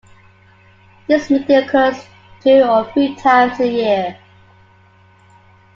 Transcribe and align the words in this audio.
This 1.07 1.29
meeting 1.29 1.57
occurs 1.57 2.05
two 2.41 2.63
or 2.63 2.91
three 2.91 3.13
times 3.17 3.59
a 3.59 3.67
year. 3.67 4.17